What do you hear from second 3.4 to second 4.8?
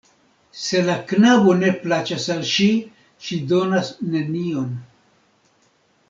donas nenion.